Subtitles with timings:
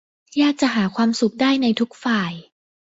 [0.41, 2.33] ยากจะหาความสุขได้ในทุกฝ่าย